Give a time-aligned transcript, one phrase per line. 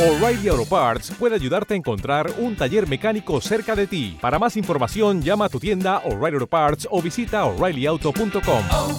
[0.00, 4.16] O'Reilly Auto Parts puede ayudarte a encontrar un taller mecánico cerca de ti.
[4.18, 8.62] Para más información, llama a tu tienda O'Reilly Auto Parts o visita oreillyauto.com.
[8.70, 8.98] oh,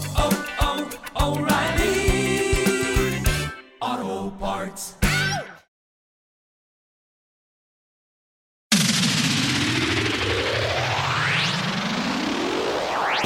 [3.83, 4.95] oh, Parts.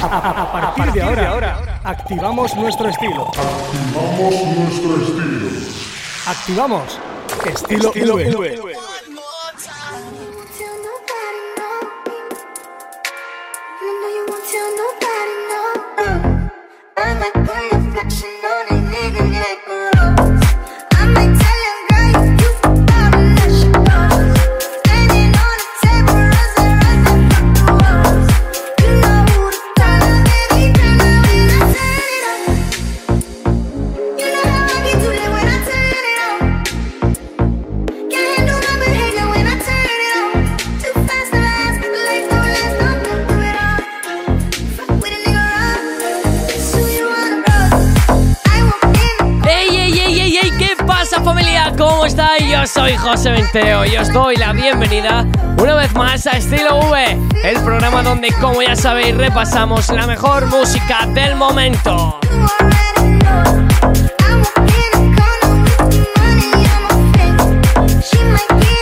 [0.00, 3.26] A partir de ahora, activamos nuestro estilo.
[3.26, 5.50] Activamos nuestro estilo.
[6.26, 6.98] Activamos
[7.48, 8.48] estilo, V.
[8.48, 8.65] ¡Ey,
[53.06, 55.24] José Venteo y os doy la bienvenida
[55.62, 60.46] una vez más a Estilo V, el programa donde, como ya sabéis, repasamos la mejor
[60.46, 62.18] música del momento.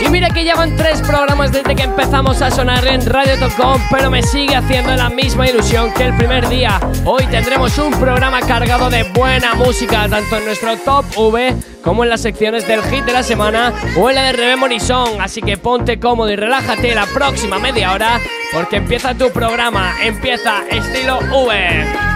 [0.01, 4.21] Y mira que llevan tres programas desde que empezamos a sonar en Radio.com, pero me
[4.21, 6.79] sigue haciendo la misma ilusión que el primer día.
[7.05, 12.09] Hoy tendremos un programa cargado de buena música, tanto en nuestro Top V como en
[12.09, 15.21] las secciones del hit de la semana o la de Rebe Morison.
[15.21, 18.19] Así que ponte cómodo y relájate la próxima media hora,
[18.53, 22.14] porque empieza tu programa, empieza Estilo V.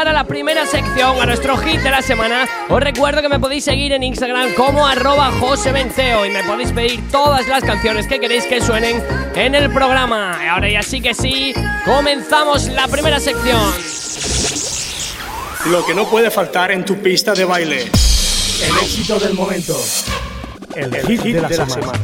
[0.00, 3.38] pasar a la primera sección, a nuestro hit de la semana, os recuerdo que me
[3.38, 8.18] podéis seguir en Instagram como arroba joseventeo y me podéis pedir todas las canciones que
[8.18, 9.02] queréis que suenen
[9.34, 10.38] en el programa.
[10.50, 11.52] Ahora ya sí que sí,
[11.84, 13.60] comenzamos la primera sección.
[15.66, 17.82] Lo que no puede faltar en tu pista de baile.
[17.82, 19.78] El éxito del momento.
[20.76, 22.00] El, hit, de la, semana.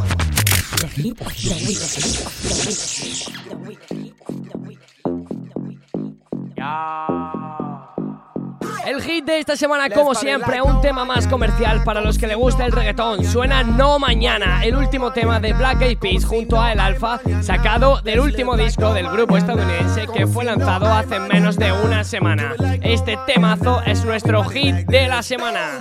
[8.86, 12.36] El hit de esta semana, como siempre, un tema más comercial para los que le
[12.36, 13.24] gusta el reggaetón.
[13.24, 18.00] Suena No Mañana, el último tema de Black Eyed Peas junto a El Alfa, sacado
[18.02, 22.54] del último disco del grupo estadounidense que fue lanzado hace menos de una semana.
[22.80, 25.80] Este temazo es nuestro hit de la semana.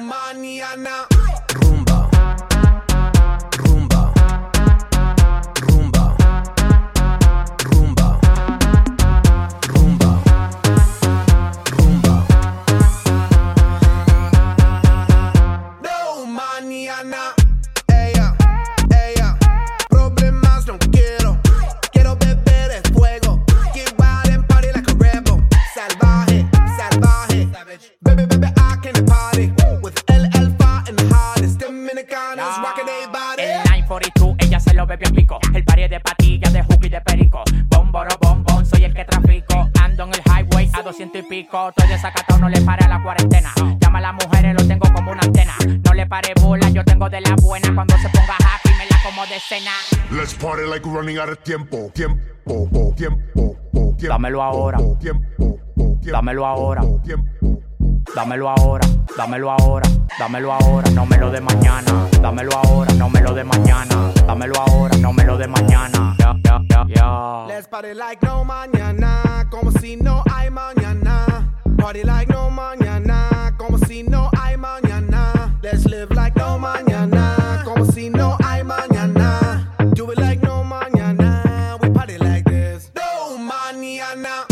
[41.36, 41.70] Pico.
[41.70, 43.52] Estoy desacatado, no le pare a la cuarentena.
[43.80, 45.54] Llama a las mujeres, lo tengo como una antena.
[45.86, 47.74] No le pare bola, yo tengo de la buena.
[47.74, 49.72] Cuando se ponga happy, me la como de cena.
[50.12, 51.92] Let's party like running out of tiempo.
[51.94, 53.58] Tiempo, tiempo, tiempo.
[53.72, 54.78] tiempo, Dámelo ahora.
[55.00, 56.82] Tiempo, tiempo, Dámelo ahora.
[57.04, 57.65] Tiempo.
[58.14, 59.90] Dámelo ahora, dámelo ahora,
[60.20, 62.08] dámelo ahora, no me lo de mañana.
[62.22, 64.12] Dámelo ahora, no me lo de mañana.
[64.28, 66.16] Dámelo ahora, no me lo de mañana.
[66.20, 67.46] Ya, ya, ya.
[67.48, 71.52] Let's party like no mañana, como si no hay mañana.
[71.78, 75.58] Party like no mañana, como si no hay mañana.
[75.62, 79.72] Let's live like no mañana, como si no hay mañana.
[79.94, 82.92] Do it like no mañana, we party like this.
[82.96, 84.46] No mañana.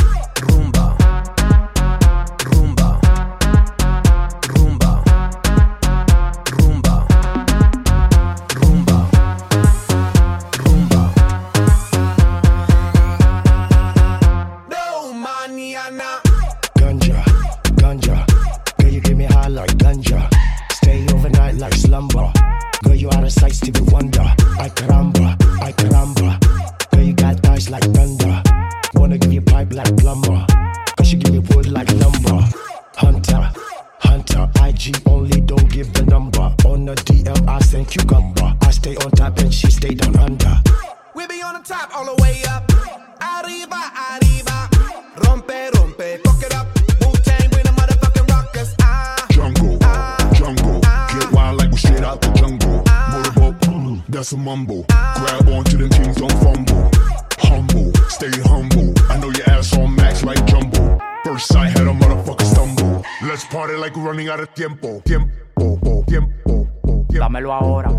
[54.73, 54.85] Mumble.
[54.87, 56.91] Grab onto them things, don't fumble.
[57.39, 58.93] Humble, stay humble.
[59.09, 60.97] I know your ass on max like jumbo.
[61.23, 63.03] First sight had a motherfucker stumble.
[63.23, 65.01] Let's party like we're running out of tiempo.
[65.01, 66.67] Tiempo, tiempo, tiempo.
[67.09, 67.89] Dámelo ahora.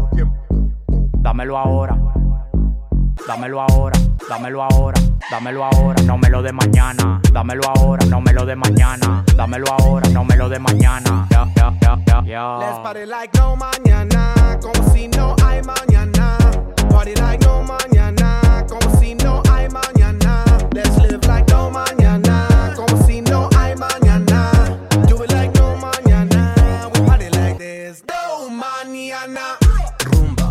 [1.22, 1.98] Dámelo ahora.
[3.26, 3.98] Dámelo ahora,
[4.28, 5.00] dámelo ahora,
[5.30, 7.22] dámelo ahora, no me lo de mañana.
[7.32, 9.24] Dámelo ahora, no me lo de mañana.
[9.34, 11.26] Dámelo ahora, no me lo de mañana.
[11.30, 12.58] Ya, ya, ya, ya.
[12.58, 14.58] let's party like no mañana.
[14.60, 16.36] Como si no hay mañana.
[16.94, 18.64] Party like no mañana.
[18.68, 20.44] Como si no hay mañana.
[20.72, 22.72] Let's live like no mañana.
[22.76, 24.78] Como si no hay mañana.
[25.08, 26.54] Do it like no mañana.
[26.94, 29.58] We party like there's no mañana.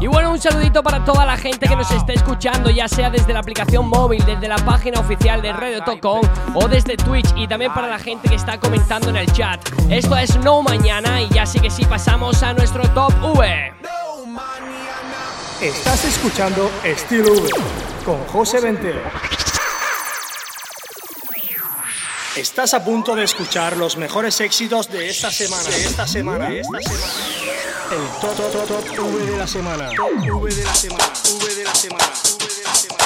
[0.02, 3.32] Y bueno, un saludito para toda la gente que nos esté escuchando, ya sea desde
[3.32, 7.74] la aplicación móvil, desde la página oficial de Radio Tocón o desde Twitch y también
[7.74, 9.62] para la gente que está comentando en el chat.
[9.90, 13.74] Esto es No Mañana y ya sí que sí pasamos a nuestro Top V.
[15.64, 17.50] Estás escuchando Estilo V
[18.04, 19.02] con José Ventero.
[22.36, 25.64] Estás a punto de escuchar los mejores éxitos de esta semana.
[25.70, 26.50] De esta semana.
[26.50, 27.16] De esta semana.
[27.92, 29.90] El top, top, top, top V de la semana.
[29.96, 31.06] Top V de la semana.
[31.40, 32.14] V de la semana.
[32.14, 33.04] V de la semana.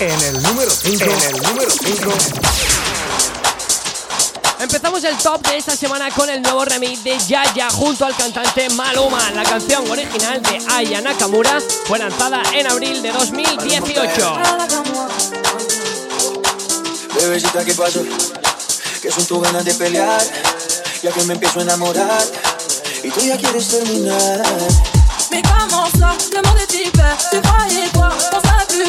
[0.00, 1.04] En el número 5.
[1.04, 2.67] En el número 5.
[4.60, 8.68] Empezamos el top de esta semana con el nuevo remix de Yaya junto al cantante
[8.70, 9.30] Maluma.
[9.30, 14.32] La canción original de Aya Nakamura fue lanzada en abril de 2018.
[17.14, 18.02] Bebecita, ¿qué pasó?
[19.00, 20.20] Que son tus ganas de pelear,
[21.02, 22.24] ya que me empiezo a enamorar
[23.04, 24.42] y tú ya quieres terminar.
[25.30, 28.87] Mais comment ça, le monde est hyper Tu croyais quoi, on plus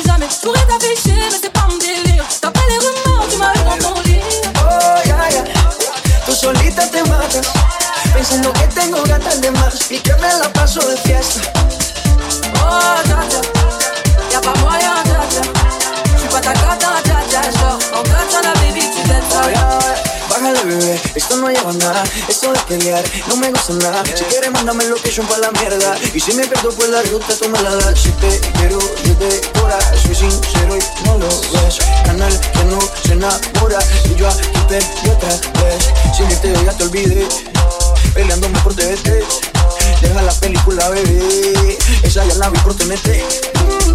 [8.14, 11.52] pensando que tengo gatas de más y que me la paso de fiesta.
[12.62, 13.59] Oh dja, y'a
[21.16, 24.04] esto no lleva a nada, esto de pelear no me gusta nada.
[24.06, 25.98] Si quieres, mándame location pa' la mierda.
[26.14, 28.00] Y si me pierdo por la ruta, tú me la das.
[28.00, 31.80] Si te quiero desde ahora, soy sincero y no lo ves.
[32.06, 35.30] Canal que no se enamora, y yo aquí perdí otra
[35.64, 35.90] vez.
[36.16, 37.28] Sin irte, ya te olvidé,
[38.14, 39.24] peleándome por TVT.
[40.02, 43.89] Deja la película, bebé, esa ya la vi por TNT.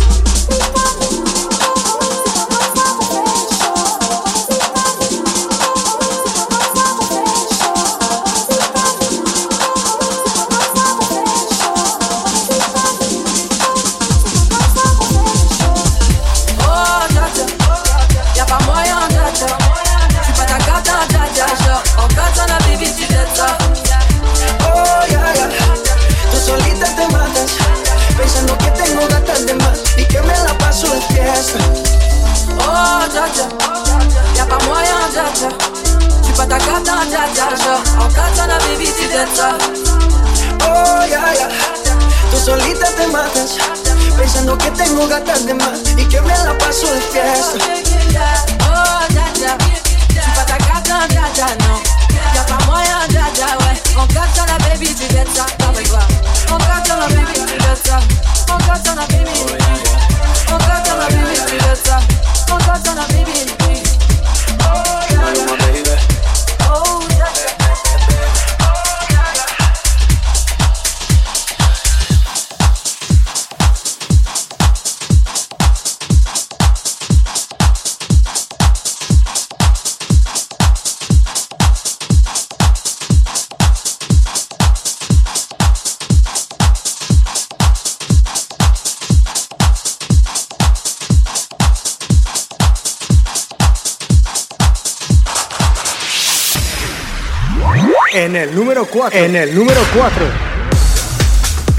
[98.75, 99.19] Número 4.
[99.21, 100.27] En el número 4.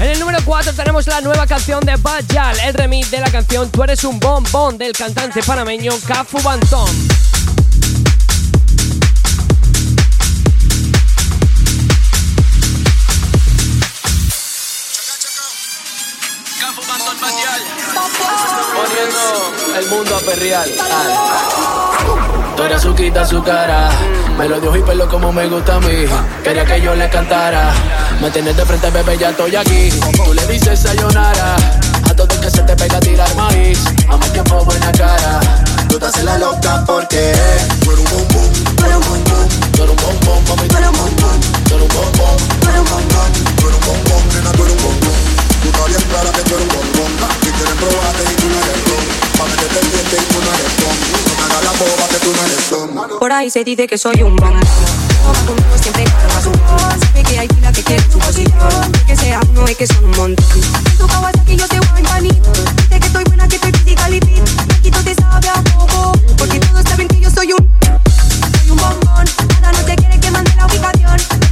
[0.00, 3.30] En el número 4 tenemos la nueva canción de Bad Yal, el remix de la
[3.30, 6.88] canción Tú eres un bombón del cantante panameño Cafu Bantón.
[18.74, 19.45] Poniendo
[19.78, 20.66] el mundo a perrear.
[22.56, 23.90] Tú eres suquita, su cara.
[24.38, 26.04] Me lo dio y pelo como me gusta a mí.
[26.42, 27.72] Quería que yo le cantara.
[28.20, 29.90] Me tienes de frente, bebé, ya estoy aquí.
[30.24, 31.56] Tú le dices sayonara.
[32.08, 33.78] A todo el que se te pega a tirar maíz.
[34.08, 35.40] A más tiempo, buena cara.
[35.88, 37.34] Tú te haces la loca porque
[37.84, 38.52] tú eres un bombón.
[38.76, 39.48] Tú eres un bombón.
[39.72, 40.68] Tú eres un bombón, mami.
[40.68, 41.40] Tú eres un bombón.
[41.68, 42.38] Tú eres un bombón.
[42.60, 43.32] Tú eres un bombón.
[43.56, 45.35] Tú eres un nena, tú eres un.
[45.62, 45.96] Y no y no.
[52.94, 53.18] No no.
[53.18, 54.60] Por ahí se dice que soy un bombón.
[55.46, 56.52] Conmigo siempre carga su.
[57.06, 58.92] Sabe que hay fila que quiere su posición.
[59.06, 60.46] Que sea uno y que son un montón.
[60.98, 62.20] Tu Kawasaki yo te voy a.
[62.20, 62.40] Dice
[62.88, 64.42] que estoy buena, que estoy physically fit.
[64.78, 66.12] Aquí todo te sabe a poco.
[66.36, 67.68] Porque todos saben que yo soy un.
[68.58, 69.26] Soy un bombón.
[69.60, 71.45] Cada noche quiere que mande la ubicación.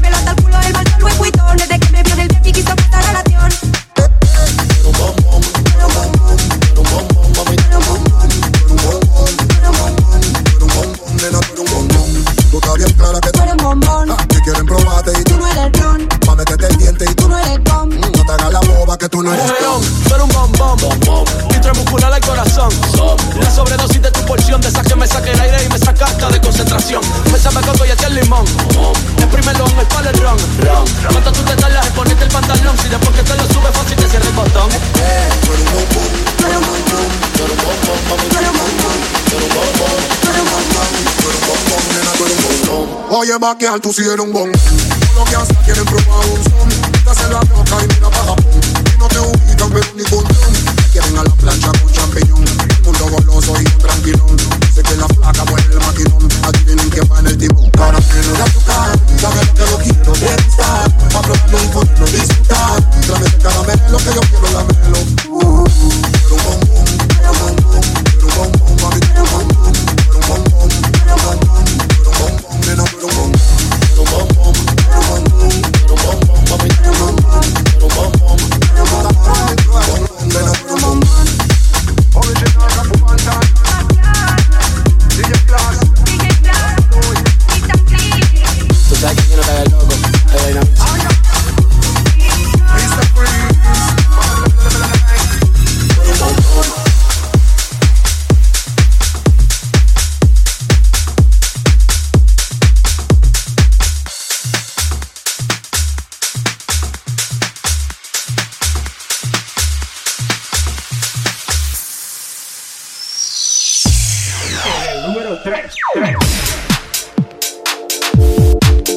[43.34, 44.52] Oye, vaquear, tú sí un bon.
[44.52, 46.68] Todo lo que hasta quieren probar un son.
[47.04, 48.43] Te hacen la boca y mira para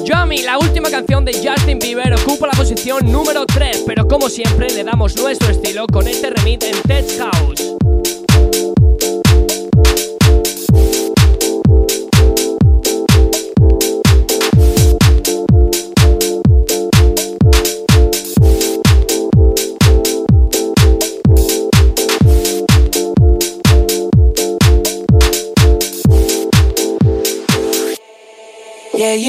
[0.05, 4.69] Yummy, la última canción de Justin Bieber, ocupa la posición número 3, pero como siempre
[4.69, 7.76] le damos nuestro estilo con este remix en Tech House.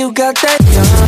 [0.08, 1.07] You got that young.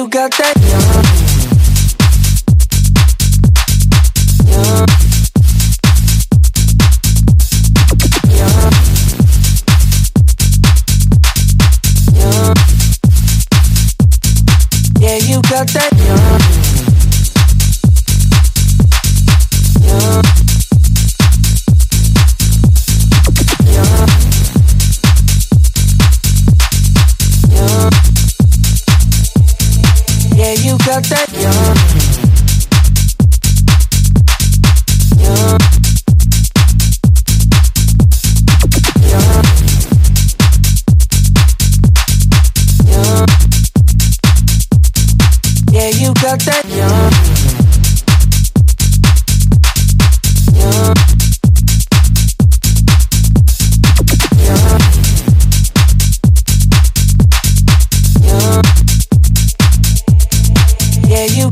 [0.00, 0.56] you got that.
[0.56, 0.89] young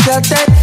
[0.09, 0.58] got that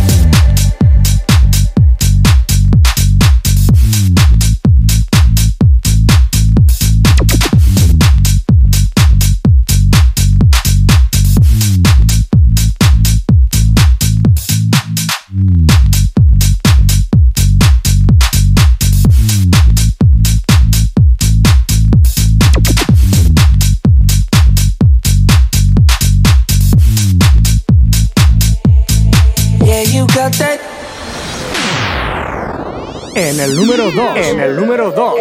[33.36, 34.16] En el número 2.
[34.16, 35.14] En el número 2.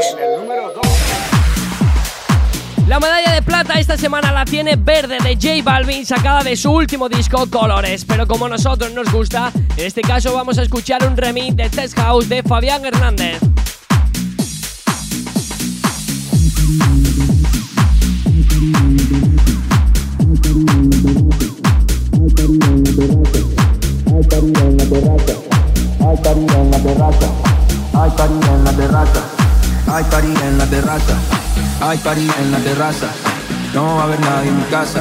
[2.86, 6.70] La medalla de plata esta semana la tiene Verde de J Balvin sacada de su
[6.70, 11.04] último disco Colores, pero como a nosotros nos gusta, en este caso vamos a escuchar
[11.04, 13.40] un remix de Test House de Fabián Hernández.
[26.06, 27.63] Hay party en la terraza.
[27.96, 29.20] Hay party en la terraza.
[29.86, 31.14] Hay party en la terraza.
[31.80, 33.06] Hay party en la terraza.
[33.72, 35.00] No va a haber nadie en mi casa.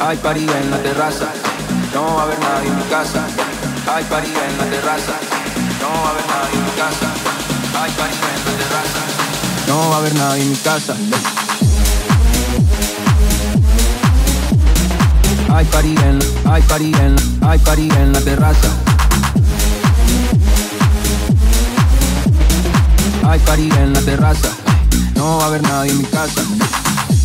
[0.00, 1.26] Hay party en la terraza.
[1.94, 3.26] No va a haber nadie en mi casa.
[3.94, 5.12] Hay party en la terraza.
[5.80, 7.08] No va a haber nadie en mi casa.
[7.80, 9.00] Hay party en la terraza.
[9.68, 10.94] No va a haber nadie en mi casa.
[15.54, 16.18] Hay party en,
[16.50, 17.16] hay party en,
[17.48, 18.95] hay party en la terraza.
[23.28, 24.50] Hay party en la terraza.
[25.16, 26.42] No va a haber nadie en mi casa.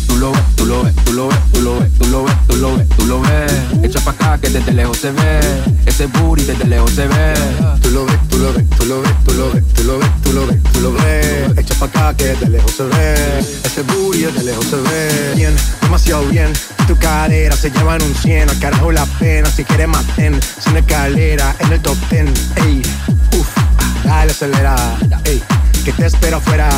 [0.08, 2.36] Tú lo ves, tú lo ves, tú lo ves, tú lo ves, tú lo ves,
[2.48, 3.52] tú lo ves, tú lo ves.
[3.84, 5.40] Echa pa' acá que desde lejos se ve.
[5.86, 7.34] Ese booty desde lejos se ve.
[7.82, 10.10] Tú lo ves, tú lo ves, tú lo ves, tú lo ves, tú lo ves,
[10.22, 11.58] tú lo ves, tú lo ves.
[11.58, 13.38] Echa pa' acá que de lejos se ve.
[13.64, 15.32] Ese booty de lejos se ve.
[15.36, 16.52] Bien, demasiado bien.
[16.86, 18.50] Tu cadera se llevan un 100.
[18.50, 19.48] Al carajo la pena.
[19.50, 20.40] Si quieres más ten.
[20.58, 22.26] Sin escalera en el top 10.
[22.56, 22.82] Ey,
[23.38, 23.48] uff,
[24.04, 24.98] dale acelerada.
[25.24, 25.42] Ey,
[25.84, 26.68] que te espero afuera.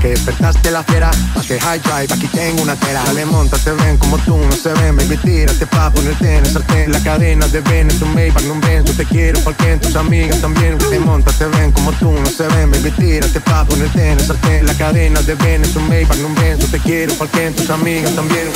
[0.00, 3.02] Que despertaste la fiera, más que high drive, aquí tengo una tela.
[3.04, 6.50] Dale, monta, te ven como tú, no se ven, baby, tírate pa' ponerte en el
[6.50, 6.90] sartén.
[6.90, 10.78] La cadena de ven, un Maybach, no ven, yo te quiero, porque tus amigas también.
[10.78, 14.26] Te monta, te ven como tú, no se ven, baby, tírate pa' ponerte en el
[14.26, 14.66] sartén.
[14.66, 18.48] La cadena de ven, un Maybach, no ven, yo te quiero, porque tus amigas también.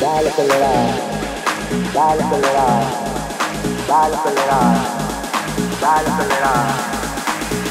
[0.00, 0.98] Dale acelerar,
[1.94, 2.82] dale acelerar,
[3.86, 4.76] dale acelerar,
[5.80, 6.95] dale acelerar,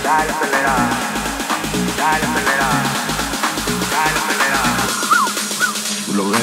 [0.05, 0.89] dale acelerar,
[1.97, 2.83] dale acelerar,
[3.93, 4.77] dale acelerar.
[6.05, 6.41] Tú lo ves.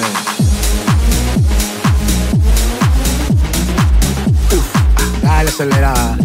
[5.23, 6.17] Dale acelerada,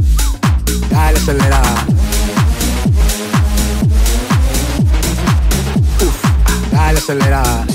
[0.89, 1.73] dale acelerada.
[6.06, 6.15] Uf,
[6.71, 7.65] dale acelerada,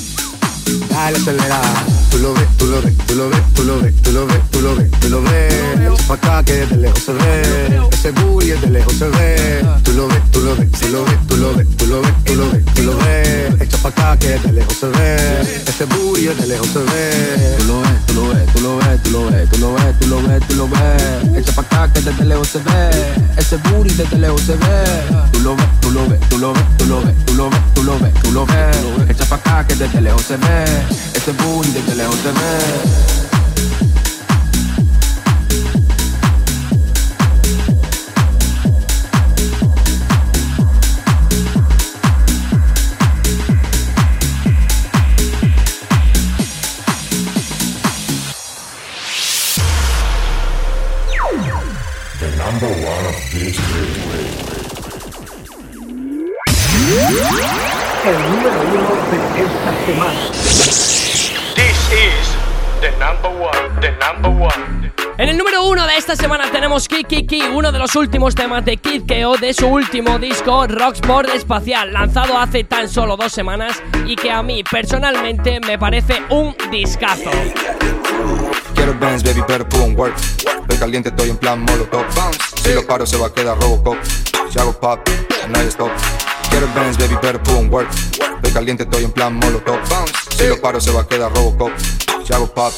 [0.91, 1.92] dale acelerada.
[2.13, 4.51] Tú lo ves, tú lo ves, tú lo ves, tú lo ves, tú lo ves,
[4.51, 6.03] tú lo ves, tú lo ves.
[6.07, 7.89] Pa' acá que desde lejos se ve.
[7.91, 9.65] Ese booty desde lejos se ve.
[9.83, 12.13] Tú lo ves, tú lo ves, tú lo ves, tú lo ves, tú lo ves,
[12.25, 13.61] tú lo ves, tú lo ves.
[13.63, 15.17] Echa pa' acá que desde lejos se ve.
[15.67, 17.57] Ese booty desde lejos se ve.
[17.59, 19.99] Tú lo ves, tú lo ves, tú lo ves, tú lo ves, tú lo ves,
[19.99, 21.39] tú lo ves, tú lo ves.
[21.39, 22.91] Echa pa' acá que desde lejos se ve.
[23.39, 24.85] Ese booty desde lejos se ve.
[25.33, 27.61] Tú lo ves, tú lo ves, tú lo ves, tú lo ves, tú lo ves,
[27.75, 28.77] tú lo ves, tú lo ves.
[29.09, 30.65] Echa pa' acá que desde lejos se ve.
[31.23, 32.33] Ese booty desde lejos se ve.
[32.33, 33.83] El número 1 de esta semana.
[33.83, 33.92] This
[65.19, 68.77] En el número uno de esta semana tenemos Kiki uno de los últimos temas de
[68.77, 74.17] Kid Keo de su último disco Rocksport Espacial, lanzado hace tan solo dos semanas y
[74.17, 77.31] que a mí personalmente me parece un discazo.
[78.75, 80.17] Quiero Benz, baby, put on work.
[80.17, 82.05] Estoy caliente, estoy en plan molotov.
[82.63, 83.99] Si lo paro, se va a quedar Robocop.
[84.51, 85.09] Si hago pop,
[85.51, 85.91] nadie stop.
[86.51, 87.89] Quiero Benz, baby, put on work.
[87.91, 89.79] Estoy caliente, estoy en plan molotov.
[90.37, 91.71] Si lo paro, se va a quedar Robocop.
[92.25, 92.73] Si hago pop,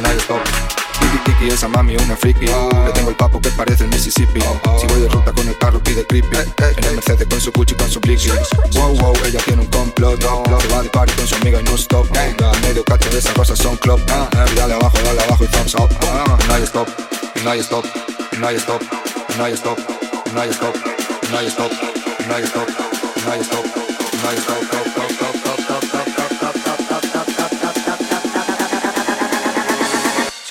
[0.00, 0.67] nadie stop.
[1.00, 2.46] Tiki tiki, esa mami una friki.
[2.46, 4.40] Le tengo el papo que parece el Mississippi.
[4.80, 6.36] Si voy de ruta con el carro, pide creepy.
[6.36, 8.30] En el Mercedes con su Gucci, con su blicky.
[8.72, 10.20] Wow, wow, ella tiene un complot.
[10.20, 12.06] Se va de party con su amiga y no stop.
[12.62, 14.00] Medio cacho de esas cosas son club.
[14.52, 15.88] Y dale abajo, dale abajo y thumbs up.
[16.48, 16.88] No hay stop,
[17.44, 17.84] no hay stop,
[18.38, 18.82] no hay stop,
[19.36, 19.78] no hay stop,
[20.34, 20.74] no hay stop,
[21.30, 21.72] no hay stop,
[22.28, 22.68] no hay stop,
[23.24, 23.64] no hay stop,
[24.24, 24.97] no hay stop, stop, stop,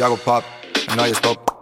[0.08, 0.43] hago pop,
[0.96, 1.57] no hay stop.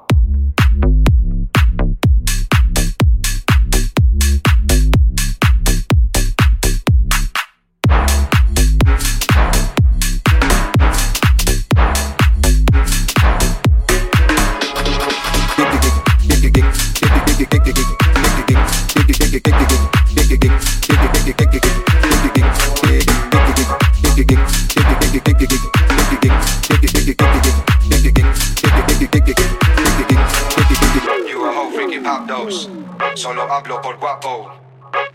[33.66, 34.52] Hablo por guapo.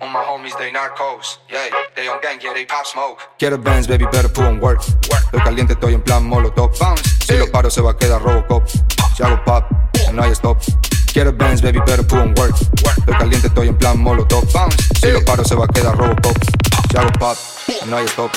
[0.00, 1.38] All my homies, they narcos.
[1.48, 3.20] Yeah, they on gang, yeah, they pop smoke.
[3.38, 4.80] Quiero Benz, baby, better put on work.
[4.82, 6.72] Estoy caliente, estoy en plan molotov.
[7.24, 8.66] Si lo paro, se va a quedar Robocop.
[9.14, 9.64] Si hago pop,
[10.12, 10.58] no hay stop.
[11.12, 12.56] Quiero Benz, baby, better put on work.
[12.98, 14.42] Estoy caliente, estoy en plan molotov.
[15.00, 16.36] Si lo paro, se va a quedar Robocop.
[16.90, 17.36] Si hago pop,
[17.86, 18.32] no hay stop.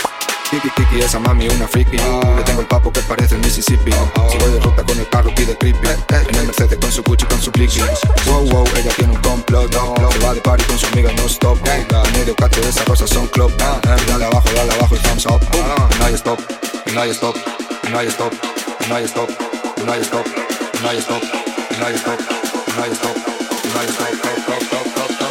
[0.54, 1.98] Tiki tiki, esa mami una friki.
[1.98, 3.92] Le tengo el papo que parece el Mississippi.
[4.30, 5.88] Si voy de ruta con el carro, pide creepy.
[6.30, 7.82] En el Mercedes con su Gucci, con su blicky.
[8.28, 9.74] Wow, wow, ella tiene un complot.
[9.74, 11.58] Se va de party con su amiga no stop.
[12.14, 13.52] Medio cacho de esas cosas son club.
[13.52, 15.42] Y dale abajo, dale abajo y thumbs up.
[15.98, 16.40] No hay stop,
[16.94, 17.36] no hay stop,
[17.90, 18.34] no hay stop,
[18.88, 19.30] no hay stop,
[19.88, 20.28] no hay stop,
[20.84, 21.24] no hay stop,
[21.80, 22.20] no hay stop,
[22.78, 25.23] no hay stop, no hay stop, stop, stop, stop, stop, stop, stop, stop, stop, stop,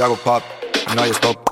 [0.00, 0.42] Si hago pop,
[0.94, 1.49] no hay stop.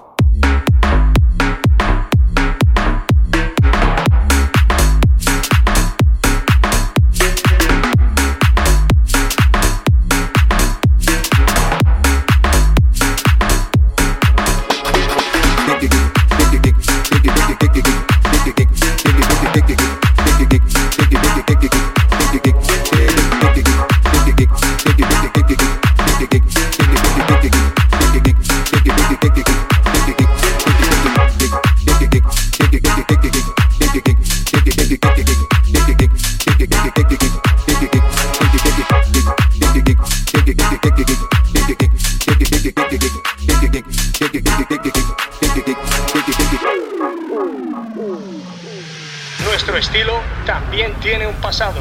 [51.01, 51.81] Tiene un pasado.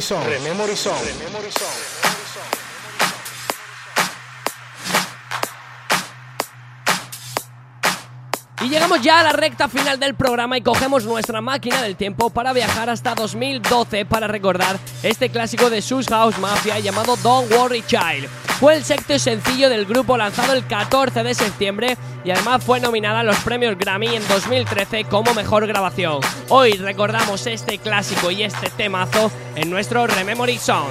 [0.00, 0.24] Song.
[0.24, 0.96] Rememory Song.
[8.62, 12.30] Y llegamos ya a la recta final del programa y cogemos nuestra máquina del tiempo
[12.30, 17.82] para viajar hasta 2012 para recordar este clásico de Sus House Mafia llamado Don't Worry
[17.86, 18.49] Child.
[18.60, 23.20] Fue el sexto sencillo del grupo lanzado el 14 de septiembre y además fue nominada
[23.20, 26.20] a los premios Grammy en 2013 como mejor grabación.
[26.50, 30.90] Hoy recordamos este clásico y este temazo en nuestro Rememory Song.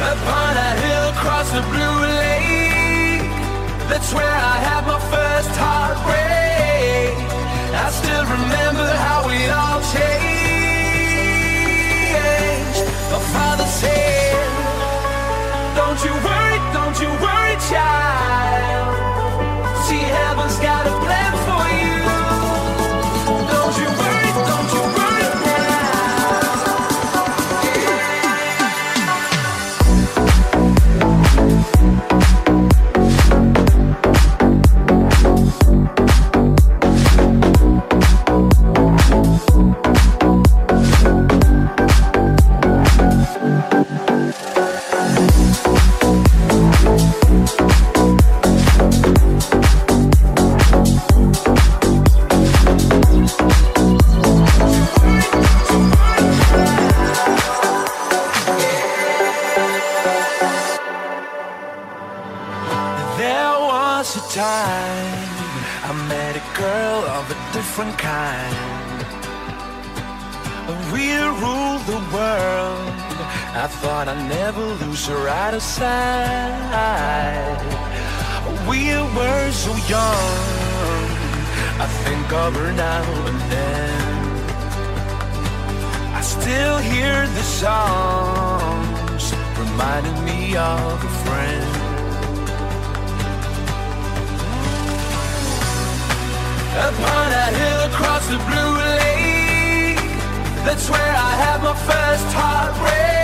[0.00, 3.28] Upon a hill across the blue lake,
[3.90, 7.14] that's where I had my first heartbreak.
[7.76, 10.40] I still remember how it all changed.
[13.12, 14.40] My father said,
[15.76, 18.96] Don't you worry, don't you worry, child.
[19.84, 21.99] See, heaven's got a plan for you.
[74.00, 77.60] I I'd never lose her out of sight.
[78.66, 80.36] We were so young.
[81.84, 84.00] I think of her now and then.
[86.14, 91.70] I still hear the songs reminding me of a friend.
[96.88, 99.98] Upon a hill across the blue lake
[100.64, 103.19] That's where I had my first heartbreak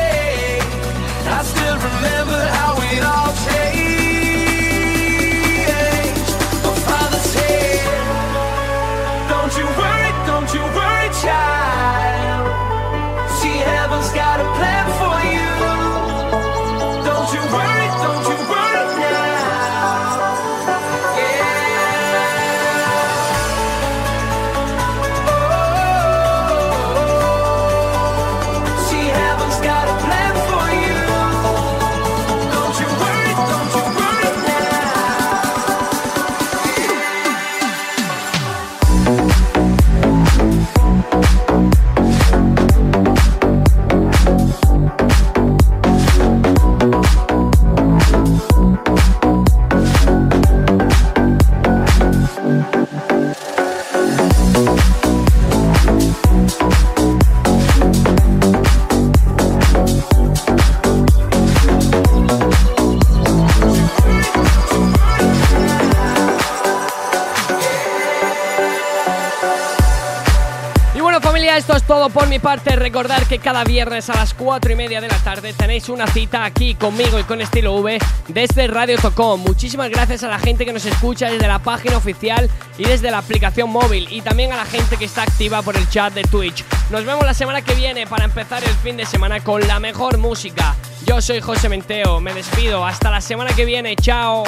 [72.11, 72.77] por mi parte.
[72.77, 76.45] Recordar que cada viernes a las 4 y media de la tarde tenéis una cita
[76.45, 79.41] aquí conmigo y con Estilo V desde Radio Tocón.
[79.41, 83.19] Muchísimas gracias a la gente que nos escucha desde la página oficial y desde la
[83.19, 86.65] aplicación móvil y también a la gente que está activa por el chat de Twitch.
[86.91, 90.19] Nos vemos la semana que viene para empezar el fin de semana con la mejor
[90.19, 90.77] música.
[91.07, 92.85] Yo soy José Menteo, me despido.
[92.85, 94.45] Hasta la semana que viene, chao.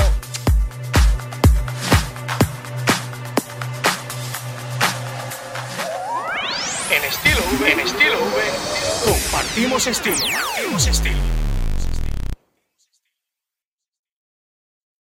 [7.66, 10.16] En estilo V, compartimos estilo.
[10.21, 11.38] Compartimos estilo.